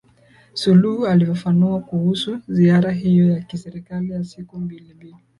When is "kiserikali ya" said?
3.41-4.23